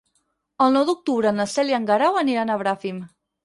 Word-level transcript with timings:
El 0.65 0.73
nou 0.77 0.87
d'octubre 0.87 1.35
na 1.41 1.47
Cel 1.53 1.71
i 1.75 1.77
en 1.81 1.87
Guerau 1.93 2.21
aniran 2.25 2.51
a 2.51 2.61
Bràfim. 2.67 3.03